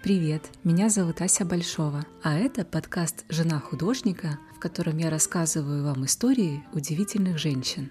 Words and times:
Привет, 0.00 0.50
меня 0.62 0.90
зовут 0.90 1.20
Ася 1.22 1.44
Большова, 1.44 2.06
а 2.22 2.38
это 2.38 2.64
подкаст 2.64 3.24
«Жена 3.28 3.58
художника», 3.58 4.38
в 4.54 4.60
котором 4.60 4.96
я 4.96 5.10
рассказываю 5.10 5.82
вам 5.82 6.04
истории 6.04 6.62
удивительных 6.72 7.36
женщин. 7.36 7.90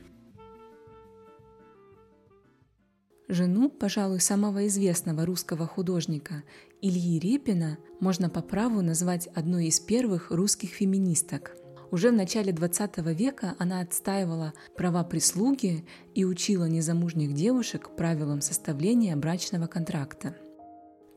Жену, 3.27 3.69
пожалуй, 3.69 4.21
самого 4.21 4.67
известного 4.67 5.25
русского 5.25 5.67
художника 5.67 6.43
Ильи 6.81 7.19
Репина 7.19 7.77
можно 7.99 8.29
по 8.29 8.41
праву 8.41 8.81
назвать 8.81 9.27
одной 9.35 9.65
из 9.65 9.81
первых 9.81 10.31
русских 10.31 10.69
феминисток. 10.69 11.57
Уже 11.91 12.11
в 12.11 12.13
начале 12.13 12.53
20 12.53 12.99
века 13.17 13.55
она 13.59 13.81
отстаивала 13.81 14.53
права 14.77 15.03
прислуги 15.03 15.85
и 16.15 16.23
учила 16.23 16.69
незамужних 16.69 17.33
девушек 17.33 17.89
правилам 17.97 18.39
составления 18.39 19.17
брачного 19.17 19.67
контракта– 19.67 20.37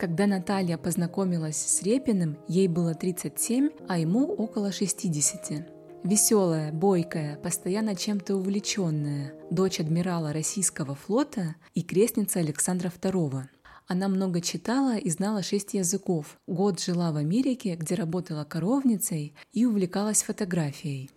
когда 0.01 0.27
Наталья 0.27 0.79
познакомилась 0.79 1.59
с 1.59 1.83
Репиным, 1.83 2.39
ей 2.49 2.69
было 2.69 2.95
37, 2.95 3.69
а 3.87 3.99
ему 3.99 4.33
около 4.33 4.73
60. 4.73 5.69
Веселая, 6.05 6.73
бойкая, 6.73 7.37
постоянно 7.37 7.95
чем-то 7.95 8.37
увлеченная, 8.37 9.35
дочь 9.51 9.79
адмирала 9.79 10.33
российского 10.33 10.95
флота 10.95 11.55
и 11.75 11.83
крестница 11.83 12.39
Александра 12.39 12.89
II. 12.89 13.43
Она 13.89 14.09
много 14.09 14.41
читала 14.41 14.97
и 14.97 15.11
знала 15.11 15.43
шесть 15.43 15.75
языков. 15.75 16.39
Год 16.47 16.81
жила 16.81 17.13
в 17.13 17.17
Америке, 17.17 17.77
где 17.77 17.95
работала 17.95 18.45
коровницей 18.45 19.35
и 19.53 19.67
увлекалась 19.67 20.23
фотографией. 20.23 21.11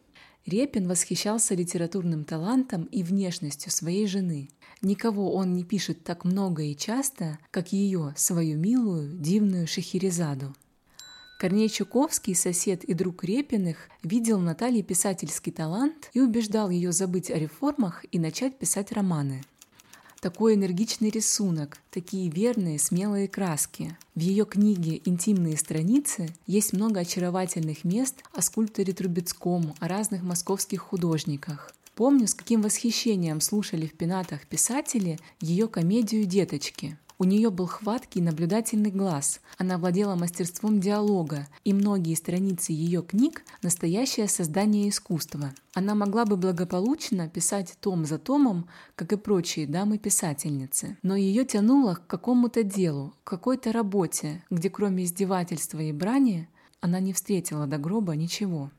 Репин 0.45 0.89
восхищался 0.89 1.55
литературным 1.55 2.25
талантом 2.25 2.83
и 2.83 3.01
внешностью 3.01 3.71
своей 3.71 4.07
жены. 4.07 4.49
Никого 4.83 5.33
он 5.33 5.55
не 5.55 5.63
пишет 5.63 6.03
так 6.03 6.23
много 6.23 6.61
и 6.61 6.75
часто, 6.75 7.39
как 7.49 7.73
ее, 7.73 8.13
свою 8.15 8.59
милую, 8.59 9.17
дивную 9.17 9.65
Шахерезаду. 9.65 10.53
Корней 11.39 11.69
Чуковский, 11.69 12.35
сосед 12.35 12.83
и 12.83 12.93
друг 12.93 13.23
Репиных, 13.23 13.89
видел 14.03 14.37
в 14.37 14.43
Наталье 14.43 14.83
писательский 14.83 15.51
талант 15.51 16.11
и 16.13 16.21
убеждал 16.21 16.69
ее 16.69 16.91
забыть 16.91 17.31
о 17.31 17.39
реформах 17.39 18.05
и 18.11 18.19
начать 18.19 18.59
писать 18.59 18.91
романы– 18.91 19.41
такой 20.23 20.55
энергичный 20.55 21.09
рисунок, 21.09 21.79
такие 21.91 22.29
верные, 22.29 22.79
смелые 22.79 23.27
краски. 23.27 23.97
В 24.15 24.21
ее 24.21 24.45
книге 24.45 25.01
«Интимные 25.03 25.57
страницы» 25.57 26.29
есть 26.47 26.71
много 26.71 27.01
очаровательных 27.01 27.83
мест 27.83 28.23
о 28.31 28.41
скульпторе 28.41 28.93
Трубецком, 28.93 29.75
о 29.81 29.87
разных 29.89 30.23
московских 30.23 30.79
художниках. 30.79 31.73
Помню, 31.95 32.27
с 32.27 32.33
каким 32.33 32.61
восхищением 32.61 33.39
слушали 33.39 33.85
в 33.85 33.93
пенатах 33.93 34.47
писатели 34.47 35.19
ее 35.39 35.67
комедию 35.67 36.25
«Деточки». 36.25 36.97
У 37.19 37.25
нее 37.25 37.51
был 37.51 37.67
хваткий 37.67 38.21
наблюдательный 38.21 38.89
глаз, 38.89 39.39
она 39.57 39.77
владела 39.77 40.15
мастерством 40.15 40.79
диалога, 40.79 41.47
и 41.63 41.71
многие 41.71 42.15
страницы 42.15 42.73
ее 42.73 43.03
книг– 43.03 43.43
настоящее 43.61 44.27
создание 44.27 44.89
искусства. 44.89 45.53
Она 45.73 45.93
могла 45.93 46.25
бы 46.25 46.35
благополучно 46.35 47.29
писать 47.29 47.77
том 47.79 48.05
за 48.05 48.17
томом, 48.17 48.67
как 48.95 49.13
и 49.13 49.15
прочие 49.15 49.67
дамы-писательницы, 49.67 50.97
но 51.03 51.15
ее 51.15 51.45
тянуло 51.45 51.93
к 51.93 52.07
какому-то 52.07 52.63
делу, 52.63 53.13
к 53.23 53.29
какой-то 53.29 53.71
работе, 53.71 54.43
где 54.49 54.69
кроме 54.69 55.05
издевательства 55.05 55.79
и 55.79 55.91
брани 55.91 56.49
она 56.81 56.99
не 56.99 57.13
встретила 57.13 57.67
до 57.67 57.77
гроба 57.77 58.15
ничего. 58.15 58.71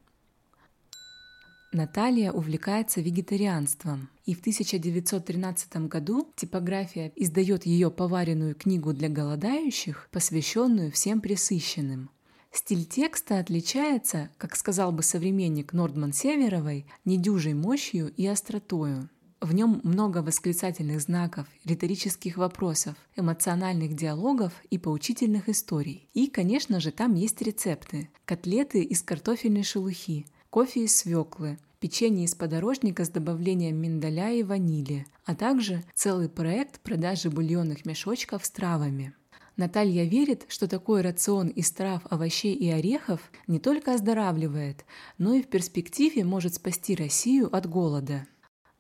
Наталья 1.75 2.31
увлекается 2.31 3.01
вегетарианством, 3.01 4.09
и 4.25 4.35
в 4.37 4.39
1913 4.39 5.89
году 5.89 6.33
типография 6.37 7.11
издает 7.17 7.67
ее 7.67 7.91
поваренную 7.91 8.55
книгу 8.55 8.93
для 8.93 9.09
голодающих, 9.09 10.09
посвященную 10.13 10.93
всем 10.93 11.21
пресыщенным. 11.21 12.11
Стиль 12.53 12.85
текста 12.85 13.41
отличается, 13.41 14.31
как 14.39 14.55
сказал 14.55 14.93
бы 14.93 15.03
современник 15.03 15.73
Нордман 15.73 16.13
Северовой, 16.13 16.87
недюжей 17.05 17.55
мощью 17.55 18.15
и 18.15 18.25
остротою. 18.25 19.11
В 19.41 19.53
нем 19.53 19.81
много 19.83 20.19
восклицательных 20.19 21.01
знаков, 21.01 21.49
риторических 21.65 22.37
вопросов, 22.37 22.95
эмоциональных 23.17 23.97
диалогов 23.97 24.53
и 24.71 24.79
поучительных 24.79 25.49
историй. 25.49 26.09
И, 26.15 26.29
конечно 26.29 26.79
же, 26.79 26.93
там 26.93 27.15
есть 27.15 27.43
рецепты. 27.43 28.11
Котлеты 28.27 28.81
из 28.83 29.03
картофельной 29.03 29.65
шелухи, 29.65 30.27
кофе 30.51 30.85
из 30.85 30.97
свеклы, 30.97 31.59
печенье 31.85 32.25
из 32.25 32.35
подорожника 32.35 33.05
с 33.05 33.11
добавлением 33.11 33.77
миндаля 33.77 34.33
и 34.33 34.43
ванили, 34.43 35.05
а 35.27 35.35
также 35.35 35.85
целый 35.95 36.31
проект 36.31 36.81
продажи 36.81 37.29
бульонных 37.29 37.85
мешочков 37.85 38.47
с 38.47 38.51
травами. 38.51 39.13
Наталья 39.59 40.05
верит, 40.05 40.47
что 40.49 40.67
такой 40.67 41.03
рацион 41.03 41.49
из 41.49 41.71
трав, 41.73 42.01
овощей 42.09 42.55
и 42.55 42.71
орехов 42.71 43.21
не 43.47 43.59
только 43.59 43.93
оздоравливает, 43.93 44.87
но 45.19 45.35
и 45.35 45.43
в 45.43 45.49
перспективе 45.49 46.25
может 46.25 46.55
спасти 46.55 46.95
Россию 46.95 47.55
от 47.55 47.69
голода. 47.69 48.27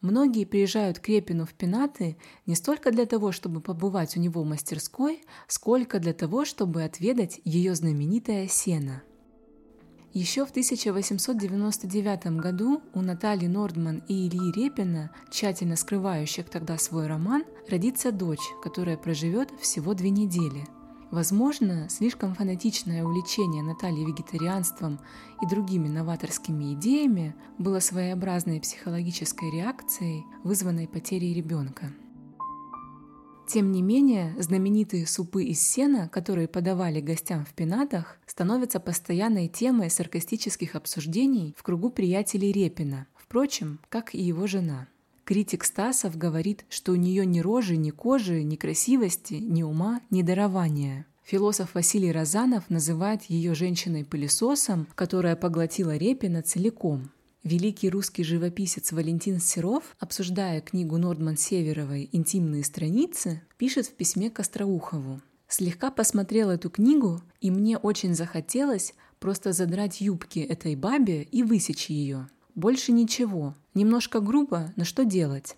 Многие 0.00 0.46
приезжают 0.46 0.98
к 0.98 1.06
Репину 1.10 1.44
в 1.44 1.52
Пенаты 1.52 2.16
не 2.46 2.54
столько 2.54 2.90
для 2.90 3.04
того, 3.04 3.32
чтобы 3.32 3.60
побывать 3.60 4.16
у 4.16 4.20
него 4.20 4.42
в 4.44 4.46
мастерской, 4.46 5.20
сколько 5.46 5.98
для 5.98 6.14
того, 6.14 6.46
чтобы 6.46 6.82
отведать 6.82 7.38
ее 7.44 7.74
знаменитое 7.74 8.48
сено– 8.48 9.02
еще 10.14 10.46
в 10.46 10.50
1899 10.50 12.26
году 12.38 12.80
у 12.94 13.02
Натальи 13.02 13.48
Нордман 13.48 14.02
и 14.06 14.28
Ильи 14.28 14.52
Репина, 14.52 15.10
тщательно 15.30 15.74
скрывающих 15.74 16.48
тогда 16.48 16.78
свой 16.78 17.08
роман, 17.08 17.44
родится 17.68 18.12
дочь, 18.12 18.52
которая 18.62 18.96
проживет 18.96 19.50
всего 19.60 19.92
две 19.92 20.10
недели. 20.10 20.64
Возможно, 21.10 21.88
слишком 21.90 22.34
фанатичное 22.34 23.04
увлечение 23.04 23.62
Натальи 23.62 24.04
вегетарианством 24.04 25.00
и 25.42 25.46
другими 25.46 25.88
новаторскими 25.88 26.74
идеями 26.74 27.34
было 27.58 27.80
своеобразной 27.80 28.60
психологической 28.60 29.50
реакцией, 29.50 30.24
вызванной 30.44 30.88
потерей 30.88 31.34
ребенка. 31.34 31.92
Тем 33.46 33.72
не 33.72 33.82
менее, 33.82 34.34
знаменитые 34.38 35.06
супы 35.06 35.44
из 35.44 35.60
сена, 35.60 36.08
которые 36.08 36.48
подавали 36.48 37.00
гостям 37.00 37.44
в 37.44 37.52
пенатах, 37.52 38.18
становятся 38.26 38.80
постоянной 38.80 39.48
темой 39.48 39.90
саркастических 39.90 40.74
обсуждений 40.74 41.54
в 41.56 41.62
кругу 41.62 41.90
приятелей 41.90 42.52
Репина, 42.52 43.06
впрочем, 43.14 43.80
как 43.90 44.14
и 44.14 44.22
его 44.22 44.46
жена. 44.46 44.88
Критик 45.24 45.64
Стасов 45.64 46.18
говорит, 46.18 46.64
что 46.68 46.92
у 46.92 46.96
нее 46.96 47.24
ни 47.24 47.40
рожи, 47.40 47.76
ни 47.76 47.90
кожи, 47.90 48.42
ни 48.42 48.56
красивости, 48.56 49.34
ни 49.34 49.62
ума, 49.62 50.00
ни 50.10 50.22
дарования. 50.22 51.06
Философ 51.24 51.74
Василий 51.74 52.12
Розанов 52.12 52.68
называет 52.68 53.24
ее 53.24 53.54
женщиной-пылесосом, 53.54 54.86
которая 54.94 55.36
поглотила 55.36 55.96
Репина 55.96 56.42
целиком. 56.42 57.10
Великий 57.44 57.90
русский 57.90 58.24
живописец 58.24 58.90
Валентин 58.90 59.38
Серов, 59.38 59.96
обсуждая 59.98 60.62
книгу 60.62 60.96
Нордман 60.96 61.36
Северовой 61.36 62.08
«Интимные 62.10 62.64
страницы», 62.64 63.42
пишет 63.58 63.84
в 63.84 63.92
письме 63.92 64.30
к 64.30 64.40
Остроухову. 64.40 65.20
«Слегка 65.46 65.90
посмотрел 65.90 66.48
эту 66.48 66.70
книгу, 66.70 67.20
и 67.42 67.50
мне 67.50 67.76
очень 67.76 68.14
захотелось 68.14 68.94
просто 69.20 69.52
задрать 69.52 70.00
юбки 70.00 70.38
этой 70.38 70.74
бабе 70.74 71.22
и 71.22 71.42
высечь 71.42 71.90
ее. 71.90 72.28
Больше 72.54 72.92
ничего. 72.92 73.54
Немножко 73.74 74.20
грубо, 74.20 74.72
но 74.76 74.84
что 74.84 75.04
делать?» 75.04 75.54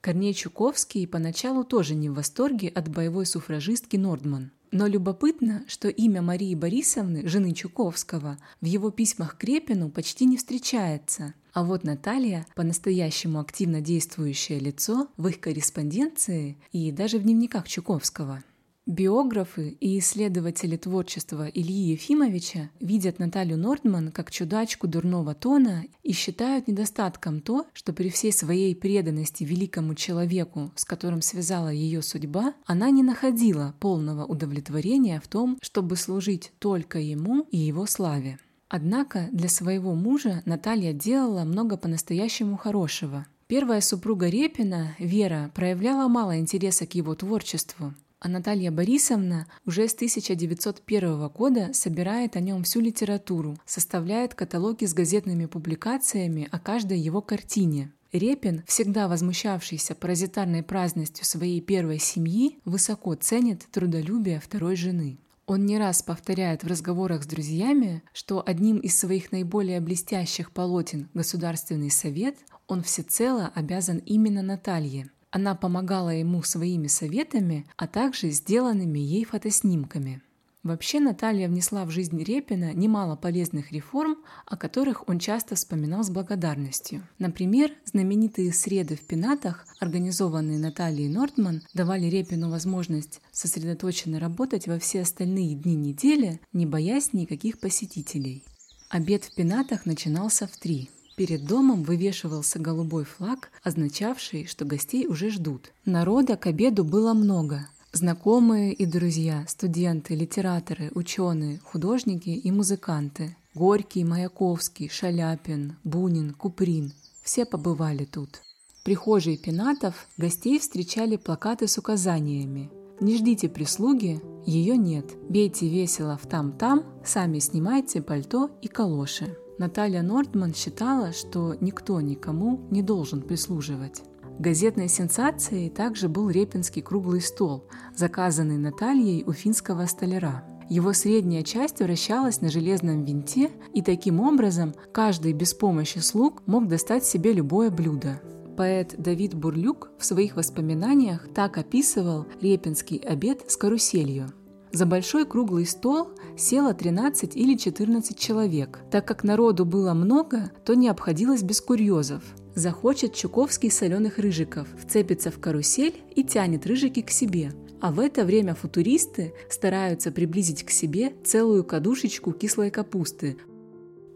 Корней 0.00 0.32
Чуковский 0.32 1.06
поначалу 1.06 1.62
тоже 1.62 1.94
не 1.94 2.08
в 2.08 2.14
восторге 2.14 2.68
от 2.68 2.88
боевой 2.88 3.26
суфражистки 3.26 3.98
Нордман– 3.98 4.50
но 4.70 4.86
любопытно, 4.86 5.64
что 5.66 5.88
имя 5.88 6.22
Марии 6.22 6.54
Борисовны, 6.54 7.26
жены 7.26 7.52
Чуковского, 7.52 8.38
в 8.60 8.64
его 8.64 8.90
письмах 8.90 9.38
к 9.38 9.44
Репину 9.44 9.90
почти 9.90 10.26
не 10.26 10.36
встречается. 10.36 11.34
А 11.52 11.64
вот 11.64 11.84
Наталья, 11.84 12.46
по-настоящему 12.54 13.40
активно 13.40 13.80
действующее 13.80 14.60
лицо 14.60 15.08
в 15.16 15.28
их 15.28 15.40
корреспонденции 15.40 16.56
и 16.72 16.92
даже 16.92 17.18
в 17.18 17.22
дневниках 17.22 17.68
Чуковского– 17.68 18.42
Биографы 18.88 19.76
и 19.80 19.98
исследователи 19.98 20.78
творчества 20.78 21.46
Ильи 21.46 21.92
Ефимовича 21.92 22.70
видят 22.80 23.18
Наталью 23.18 23.58
Нордман 23.58 24.10
как 24.10 24.30
чудачку 24.30 24.88
дурного 24.88 25.34
тона 25.34 25.84
и 26.02 26.12
считают 26.14 26.68
недостатком 26.68 27.42
то, 27.42 27.66
что 27.74 27.92
при 27.92 28.08
всей 28.08 28.32
своей 28.32 28.74
преданности 28.74 29.44
великому 29.44 29.94
человеку, 29.94 30.72
с 30.74 30.86
которым 30.86 31.20
связала 31.20 31.68
ее 31.68 32.00
судьба, 32.00 32.54
она 32.64 32.88
не 32.88 33.02
находила 33.02 33.74
полного 33.78 34.24
удовлетворения 34.24 35.20
в 35.20 35.28
том, 35.28 35.58
чтобы 35.60 35.96
служить 35.96 36.52
только 36.58 36.98
ему 36.98 37.46
и 37.50 37.58
его 37.58 37.84
славе. 37.84 38.38
Однако 38.70 39.28
для 39.32 39.50
своего 39.50 39.94
мужа 39.94 40.42
Наталья 40.46 40.94
делала 40.94 41.44
много 41.44 41.76
по-настоящему 41.76 42.56
хорошего. 42.56 43.26
Первая 43.48 43.82
супруга 43.82 44.30
Репина, 44.30 44.96
Вера, 44.98 45.50
проявляла 45.54 46.08
мало 46.08 46.38
интереса 46.38 46.86
к 46.86 46.94
его 46.94 47.14
творчеству, 47.14 47.92
а 48.20 48.28
Наталья 48.28 48.70
Борисовна 48.70 49.46
уже 49.64 49.88
с 49.88 49.94
1901 49.94 51.28
года 51.28 51.72
собирает 51.72 52.36
о 52.36 52.40
нем 52.40 52.64
всю 52.64 52.80
литературу, 52.80 53.56
составляет 53.64 54.34
каталоги 54.34 54.84
с 54.84 54.94
газетными 54.94 55.46
публикациями 55.46 56.48
о 56.50 56.58
каждой 56.58 56.98
его 56.98 57.20
картине. 57.20 57.92
Репин, 58.12 58.64
всегда 58.66 59.06
возмущавшийся 59.06 59.94
паразитарной 59.94 60.62
праздностью 60.62 61.24
своей 61.24 61.60
первой 61.60 61.98
семьи, 61.98 62.58
высоко 62.64 63.14
ценит 63.14 63.66
трудолюбие 63.70 64.40
второй 64.40 64.76
жены. 64.76 65.18
Он 65.46 65.64
не 65.64 65.78
раз 65.78 66.02
повторяет 66.02 66.62
в 66.62 66.66
разговорах 66.66 67.24
с 67.24 67.26
друзьями, 67.26 68.02
что 68.12 68.42
одним 68.46 68.78
из 68.78 68.98
своих 68.98 69.32
наиболее 69.32 69.80
блестящих 69.80 70.52
полотен 70.52 71.08
«Государственный 71.14 71.90
совет» 71.90 72.36
он 72.66 72.82
всецело 72.82 73.50
обязан 73.54 73.98
именно 73.98 74.42
Наталье. 74.42 75.10
Она 75.30 75.54
помогала 75.54 76.10
ему 76.10 76.42
своими 76.42 76.86
советами, 76.86 77.66
а 77.76 77.86
также 77.86 78.30
сделанными 78.30 78.98
ей 78.98 79.24
фотоснимками– 79.24 80.22
Вообще 80.64 80.98
Наталья 80.98 81.48
внесла 81.48 81.84
в 81.84 81.90
жизнь 81.90 82.22
Репина 82.22 82.74
немало 82.74 83.14
полезных 83.14 83.70
реформ, 83.70 84.18
о 84.44 84.56
которых 84.56 85.08
он 85.08 85.18
часто 85.20 85.54
вспоминал 85.54 86.02
с 86.02 86.10
благодарностью. 86.10 87.06
Например, 87.18 87.70
знаменитые 87.84 88.52
среды 88.52 88.96
в 88.96 89.00
пенатах, 89.00 89.64
организованные 89.78 90.58
Натальей 90.58 91.08
Нортман, 91.08 91.62
давали 91.74 92.06
Репину 92.06 92.50
возможность 92.50 93.20
сосредоточенно 93.30 94.18
работать 94.18 94.66
во 94.66 94.78
все 94.80 95.02
остальные 95.02 95.54
дни 95.54 95.76
недели, 95.76 96.40
не 96.52 96.66
боясь 96.66 97.12
никаких 97.12 97.60
посетителей. 97.60 98.44
Обед 98.90 99.24
в 99.24 99.34
пенатах 99.34 99.86
начинался 99.86 100.48
в 100.48 100.56
три. 100.56 100.90
Перед 101.18 101.44
домом 101.44 101.82
вывешивался 101.82 102.60
голубой 102.60 103.04
флаг, 103.04 103.50
означавший, 103.64 104.46
что 104.46 104.64
гостей 104.64 105.08
уже 105.08 105.30
ждут. 105.30 105.72
Народа 105.84 106.36
к 106.36 106.46
обеду 106.46 106.84
было 106.84 107.12
много, 107.12 107.68
Знакомые 107.90 108.74
и 108.74 108.84
друзья, 108.84 109.44
студенты, 109.48 110.14
литераторы, 110.14 110.92
ученые, 110.94 111.58
художники 111.64 112.28
и 112.28 112.50
музыканты. 112.52 113.34
Горький, 113.54 114.04
Маяковский, 114.04 114.88
Шаляпин, 114.88 115.76
Бунин, 115.84 116.34
Куприн– 116.34 116.92
все 117.24 117.46
побывали 117.46 118.04
тут. 118.04 118.42
В 118.80 118.84
прихожей 118.84 119.38
пенатов 119.38 120.06
гостей 120.18 120.58
встречали 120.60 121.16
плакаты 121.16 121.66
с 121.66 121.78
указаниями 121.78 122.70
«Не 123.00 123.16
ждите 123.16 123.48
прислуги, 123.48 124.20
ее 124.46 124.76
нет. 124.76 125.06
Бейте 125.28 125.68
весело 125.68 126.18
в 126.22 126.28
там-там, 126.28 126.84
сами 127.04 127.38
снимайте 127.38 128.02
пальто 128.02 128.50
и 128.62 128.68
калоши». 128.68 129.36
Наталья 129.58 130.02
Нортман 130.02 130.54
считала, 130.54 131.12
что 131.12 131.56
никто 131.60 132.00
никому 132.00 132.60
не 132.70 132.80
должен 132.80 133.22
прислуживать. 133.22 134.02
Газетной 134.38 134.88
сенсацией 134.88 135.68
также 135.68 136.08
был 136.08 136.30
репинский 136.30 136.80
круглый 136.80 137.20
стол, 137.20 137.64
заказанный 137.96 138.56
Натальей 138.56 139.24
у 139.26 139.32
финского 139.32 139.86
столяра. 139.86 140.44
Его 140.70 140.92
средняя 140.92 141.42
часть 141.42 141.80
вращалась 141.80 142.40
на 142.40 142.50
железном 142.50 143.04
винте, 143.04 143.50
и 143.74 143.82
таким 143.82 144.20
образом 144.20 144.74
каждый 144.92 145.32
без 145.32 145.54
помощи 145.54 145.98
слуг 145.98 146.42
мог 146.46 146.68
достать 146.68 147.04
себе 147.04 147.32
любое 147.32 147.70
блюдо. 147.70 148.20
Поэт 148.56 148.94
Давид 148.98 149.34
Бурлюк 149.34 149.90
в 149.98 150.04
своих 150.04 150.36
воспоминаниях 150.36 151.26
так 151.34 151.58
описывал 151.58 152.26
репинский 152.40 152.98
обед 152.98 153.50
с 153.50 153.56
каруселью. 153.56 154.32
За 154.72 154.86
большой 154.86 155.24
круглый 155.26 155.66
стол 155.66 156.10
село 156.36 156.72
13 156.72 157.36
или 157.36 157.56
14 157.56 158.18
человек. 158.18 158.80
Так 158.90 159.06
как 159.06 159.24
народу 159.24 159.64
было 159.64 159.94
много, 159.94 160.52
то 160.64 160.74
не 160.74 160.88
обходилось 160.88 161.42
без 161.42 161.60
курьезов. 161.60 162.22
Захочет 162.54 163.14
Чуковский 163.14 163.70
соленых 163.70 164.18
рыжиков, 164.18 164.68
вцепится 164.82 165.30
в 165.30 165.38
карусель 165.38 165.94
и 166.14 166.24
тянет 166.24 166.66
рыжики 166.66 167.02
к 167.02 167.10
себе. 167.10 167.52
А 167.80 167.92
в 167.92 168.00
это 168.00 168.24
время 168.24 168.54
футуристы 168.54 169.32
стараются 169.48 170.10
приблизить 170.10 170.64
к 170.64 170.70
себе 170.70 171.12
целую 171.24 171.64
кадушечку 171.64 172.32
кислой 172.32 172.70
капусты. 172.70 173.36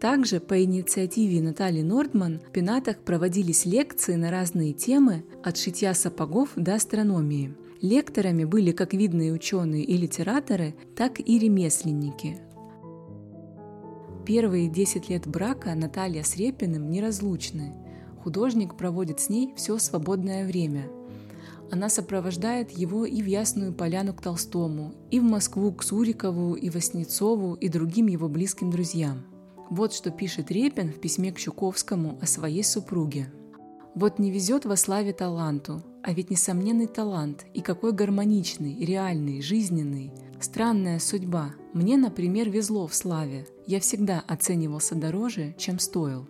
Также 0.01 0.41
по 0.41 0.61
инициативе 0.61 1.41
Натальи 1.41 1.81
Нордман 1.81 2.41
в 2.45 2.51
пенатах 2.51 2.97
проводились 2.97 3.65
лекции 3.65 4.15
на 4.15 4.31
разные 4.31 4.73
темы 4.73 5.23
от 5.41 5.55
шитья 5.55 5.93
сапогов 5.93 6.49
до 6.57 6.75
астрономии. 6.75 7.55
Лекторами 7.83 8.43
были 8.43 8.71
как 8.71 8.95
видные 8.95 9.31
ученые 9.31 9.83
и 9.83 9.95
литераторы, 9.95 10.73
так 10.95 11.19
и 11.19 11.37
ремесленники. 11.37 12.39
Первые 14.25 14.69
10 14.69 15.09
лет 15.09 15.27
брака 15.27 15.75
Наталья 15.75 16.23
с 16.23 16.35
Репиным 16.35 16.89
неразлучны– 16.89 17.75
Художник 18.23 18.75
проводит 18.75 19.19
с 19.19 19.27
ней 19.27 19.53
все 19.57 19.77
свободное 19.77 20.47
время. 20.47 20.89
Она 21.69 21.89
сопровождает 21.89 22.71
его 22.71 23.05
и 23.05 23.21
в 23.21 23.25
Ясную 23.25 23.73
Поляну 23.73 24.13
к 24.13 24.21
Толстому, 24.21 24.93
и 25.11 25.19
в 25.19 25.23
Москву 25.23 25.73
к 25.73 25.83
Сурикову, 25.83 26.53
и 26.53 26.69
Васнецову, 26.69 27.55
и 27.55 27.67
другим 27.67 28.07
его 28.07 28.29
близким 28.29 28.71
друзьям. 28.71 29.23
Вот 29.69 29.93
что 29.93 30.09
пишет 30.09 30.51
Репин 30.51 30.93
в 30.93 31.01
письме 31.01 31.33
к 31.33 31.37
Чуковскому 31.37 32.17
о 32.21 32.25
своей 32.25 32.63
супруге. 32.63 33.29
«Вот 33.93 34.19
не 34.19 34.31
везет 34.31 34.63
во 34.65 34.77
славе 34.77 35.11
таланту, 35.11 35.83
а 36.03 36.13
ведь 36.13 36.29
несомненный 36.29 36.87
талант, 36.87 37.45
и 37.53 37.61
какой 37.61 37.93
гармоничный, 37.93 38.83
реальный, 38.85 39.41
жизненный. 39.41 40.11
Странная 40.39 40.99
судьба. 40.99 41.55
Мне, 41.73 41.97
например, 41.97 42.49
везло 42.49 42.87
в 42.87 42.93
славе. 42.93 43.47
Я 43.65 43.79
всегда 43.79 44.19
оценивался 44.27 44.95
дороже, 44.95 45.55
чем 45.57 45.79
стоил. 45.79 46.27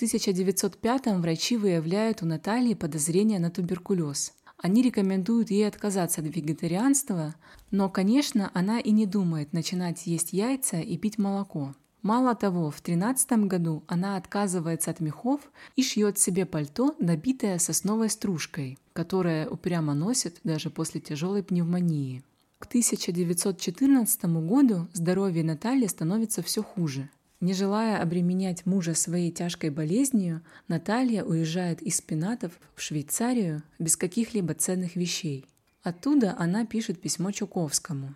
1905 0.00 1.18
врачи 1.18 1.58
выявляют 1.58 2.22
у 2.22 2.26
Натальи 2.26 2.72
подозрение 2.72 3.38
на 3.38 3.50
туберкулез. 3.50 4.32
Они 4.56 4.80
рекомендуют 4.80 5.50
ей 5.50 5.68
отказаться 5.68 6.22
от 6.22 6.26
вегетарианства, 6.26 7.34
но, 7.70 7.90
конечно, 7.90 8.50
она 8.54 8.80
и 8.80 8.92
не 8.92 9.04
думает 9.04 9.52
начинать 9.52 10.06
есть 10.06 10.32
яйца 10.32 10.80
и 10.80 10.96
пить 10.96 11.18
молоко. 11.18 11.74
Мало 12.02 12.34
того, 12.34 12.70
в 12.70 12.80
13 12.80 13.46
году 13.46 13.82
она 13.86 14.16
отказывается 14.16 14.90
от 14.90 15.00
мехов 15.00 15.40
и 15.76 15.82
шьет 15.82 16.18
себе 16.18 16.46
пальто, 16.46 16.94
набитое 16.98 17.58
сосновой 17.58 18.08
стружкой, 18.08 18.78
которое 18.94 19.48
упрямо 19.48 19.92
носит 19.94 20.40
даже 20.42 20.70
после 20.70 21.00
тяжелой 21.00 21.42
пневмонии. 21.42 22.22
К 22.58 22.66
1914 22.66 24.24
году 24.46 24.86
здоровье 24.92 25.44
Натальи 25.44 25.86
становится 25.86 26.42
все 26.42 26.62
хуже. 26.62 27.10
Не 27.40 27.54
желая 27.54 28.02
обременять 28.02 28.66
мужа 28.66 28.94
своей 28.94 29.30
тяжкой 29.30 29.70
болезнью, 29.70 30.42
Наталья 30.68 31.24
уезжает 31.24 31.80
из 31.80 32.00
Пенатов 32.00 32.52
в 32.74 32.82
Швейцарию 32.82 33.62
без 33.78 33.96
каких-либо 33.96 34.52
ценных 34.54 34.96
вещей. 34.96 35.46
Оттуда 35.82 36.34
она 36.38 36.66
пишет 36.66 37.00
письмо 37.00 37.30
Чуковскому. 37.30 38.14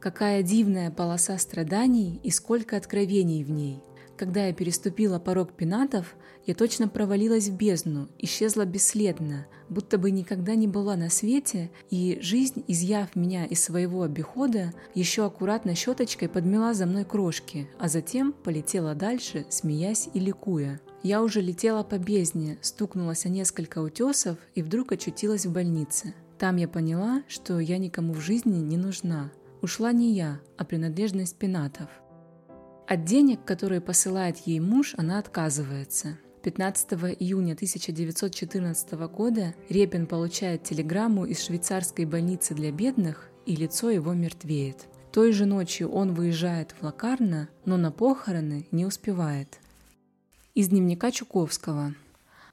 «Какая 0.00 0.42
дивная 0.42 0.90
полоса 0.90 1.36
страданий 1.38 2.20
и 2.22 2.30
сколько 2.30 2.76
откровений 2.76 3.42
в 3.44 3.50
ней! 3.50 3.82
Когда 4.18 4.46
я 4.46 4.52
переступила 4.52 5.20
порог 5.20 5.52
пенатов, 5.52 6.16
я 6.44 6.54
точно 6.54 6.88
провалилась 6.88 7.48
в 7.48 7.56
бездну, 7.56 8.08
исчезла 8.18 8.64
бесследно, 8.64 9.46
будто 9.68 9.96
бы 9.96 10.10
никогда 10.10 10.56
не 10.56 10.66
была 10.66 10.96
на 10.96 11.08
свете, 11.08 11.70
и 11.88 12.18
жизнь, 12.20 12.64
изъяв 12.66 13.14
меня 13.14 13.44
из 13.44 13.62
своего 13.62 14.02
обихода, 14.02 14.72
еще 14.92 15.24
аккуратно 15.24 15.76
щеточкой 15.76 16.28
подмела 16.28 16.74
за 16.74 16.86
мной 16.86 17.04
крошки, 17.04 17.70
а 17.78 17.88
затем 17.88 18.32
полетела 18.32 18.96
дальше, 18.96 19.46
смеясь 19.50 20.08
и 20.12 20.18
ликуя. 20.18 20.80
Я 21.04 21.22
уже 21.22 21.40
летела 21.40 21.84
по 21.84 21.96
бездне, 21.96 22.58
стукнулась 22.60 23.24
о 23.24 23.28
несколько 23.28 23.78
утесов 23.78 24.36
и 24.56 24.62
вдруг 24.62 24.90
очутилась 24.90 25.46
в 25.46 25.52
больнице. 25.52 26.12
Там 26.38 26.56
я 26.56 26.66
поняла, 26.66 27.22
что 27.28 27.60
я 27.60 27.78
никому 27.78 28.14
в 28.14 28.20
жизни 28.20 28.58
не 28.58 28.76
нужна. 28.76 29.30
Ушла 29.60 29.92
не 29.92 30.12
я, 30.12 30.40
а 30.56 30.64
принадлежность 30.64 31.36
пенатов. 31.36 31.88
От 32.86 33.04
денег, 33.04 33.44
которые 33.44 33.80
посылает 33.80 34.38
ей 34.46 34.60
муж, 34.60 34.94
она 34.96 35.18
отказывается. 35.18 36.16
15 36.42 36.92
июня 37.18 37.54
1914 37.54 38.92
года 39.10 39.54
Репин 39.68 40.06
получает 40.06 40.62
телеграмму 40.62 41.26
из 41.26 41.42
швейцарской 41.42 42.04
больницы 42.04 42.54
для 42.54 42.70
бедных, 42.70 43.28
и 43.46 43.56
лицо 43.56 43.90
его 43.90 44.14
мертвеет. 44.14 44.86
Той 45.12 45.32
же 45.32 45.44
ночью 45.44 45.90
он 45.90 46.14
выезжает 46.14 46.74
в 46.78 46.84
Лакарно, 46.84 47.48
но 47.64 47.76
на 47.76 47.90
похороны 47.90 48.66
не 48.70 48.86
успевает. 48.86 49.58
Из 50.54 50.68
дневника 50.68 51.10
Чуковского. 51.10 51.94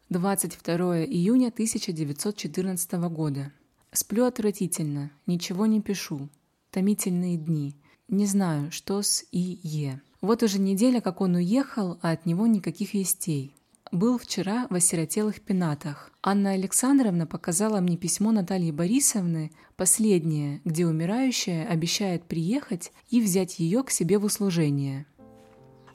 22 0.10 1.06
июня 1.06 1.50
1914 1.50 2.92
года. 3.10 3.52
Сплю 3.92 4.26
отвратительно, 4.26 5.12
ничего 5.28 5.66
не 5.66 5.82
пишу. 5.82 6.30
Томительные 6.75 7.38
дни. 7.38 7.74
Не 8.10 8.25
знаю, 8.25 8.70
что 8.70 9.01
с 9.01 9.24
И. 9.32 9.62
Е. 9.63 10.01
Вот 10.20 10.44
уже 10.44 10.60
неделя, 10.60 11.00
как 11.00 11.22
он 11.22 11.36
уехал, 11.36 11.98
а 12.01 12.12
от 12.12 12.25
него 12.25 12.48
никаких 12.48 12.94
вестей. 12.94 13.55
Был 13.94 14.17
вчера 14.17 14.67
в 14.70 14.75
осиротелых 14.75 15.39
пенатах. 15.39 16.12
Анна 16.22 16.50
Александровна 16.51 17.25
показала 17.27 17.79
мне 17.79 17.96
письмо 17.96 18.34
Натальи 18.34 18.72
Борисовны, 18.72 19.51
последнее, 19.77 20.60
где 20.65 20.86
умирающая 20.86 21.65
обещает 21.65 22.25
приехать 22.25 22.91
и 23.10 23.22
взять 23.22 23.58
ее 23.60 23.82
к 23.82 23.89
себе 23.89 24.17
в 24.17 24.25
услужение. 24.25 25.05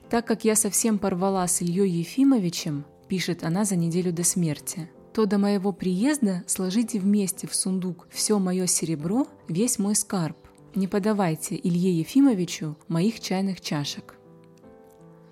Так 0.09 0.27
как 0.27 0.47
я 0.47 0.57
совсем 0.57 0.99
порвала 0.99 1.47
с 1.47 1.61
Ильей 1.61 1.91
Ефимовичем, 1.91 2.87
пишет 3.07 3.45
она 3.45 3.67
за 3.67 3.77
неделю 3.77 4.15
до 4.15 4.25
смерти, 4.25 4.89
то 5.13 5.27
до 5.27 5.37
моего 5.37 5.73
приезда 5.73 6.43
сложите 6.47 6.99
вместе 6.99 7.47
в 7.47 7.55
сундук 7.55 8.09
все 8.11 8.39
мое 8.39 8.67
серебро, 8.67 9.27
весь 9.47 9.79
мой 9.79 9.95
скарб. 9.95 10.39
Не 10.77 10.87
подавайте 10.87 11.57
Илье 11.57 11.99
Ефимовичу 11.99 12.77
моих 12.87 13.19
чайных 13.19 13.61
чашек. 13.61 14.15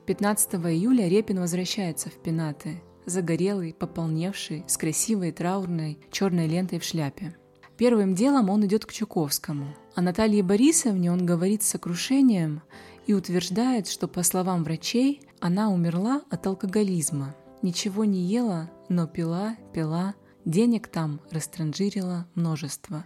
15 0.06 0.54
июля 0.54 1.06
Репин 1.06 1.38
возвращается 1.38 2.10
в 2.10 2.14
Пенаты, 2.14 2.82
загорелый, 3.06 3.72
пополневший, 3.72 4.64
с 4.66 4.76
красивой 4.76 5.30
траурной 5.30 6.00
черной 6.10 6.48
лентой 6.48 6.80
в 6.80 6.84
шляпе. 6.84 7.36
Первым 7.76 8.16
делом 8.16 8.50
он 8.50 8.66
идет 8.66 8.84
к 8.84 8.92
Чуковскому. 8.92 9.76
О 9.94 10.02
Наталье 10.02 10.42
Борисовне 10.42 11.12
он 11.12 11.24
говорит 11.24 11.62
с 11.62 11.68
сокрушением 11.68 12.62
и 13.06 13.14
утверждает, 13.14 13.86
что, 13.86 14.08
по 14.08 14.24
словам 14.24 14.64
врачей, 14.64 15.20
она 15.38 15.70
умерла 15.70 16.22
от 16.30 16.48
алкоголизма. 16.48 17.36
Ничего 17.62 18.04
не 18.04 18.22
ела, 18.22 18.72
но 18.88 19.06
пила, 19.06 19.56
пила, 19.72 20.16
денег 20.44 20.88
там 20.88 21.20
растранжирила 21.30 22.26
множество. 22.34 23.04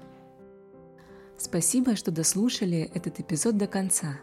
Спасибо, 1.42 1.96
что 1.96 2.12
дослушали 2.12 2.88
этот 2.94 3.18
эпизод 3.18 3.56
до 3.56 3.66
конца. 3.66 4.20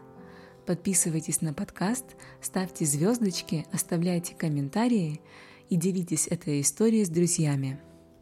Подписывайтесь 0.65 1.41
на 1.41 1.53
подкаст, 1.53 2.05
ставьте 2.41 2.85
звездочки, 2.85 3.65
оставляйте 3.73 4.35
комментарии 4.35 5.19
и 5.69 5.75
делитесь 5.75 6.27
этой 6.27 6.61
историей 6.61 7.03
с 7.03 7.09
друзьями. 7.09 7.77